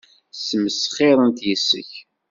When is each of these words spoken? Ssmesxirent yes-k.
Ssmesxirent 0.33 1.45
yes-k. 1.47 1.91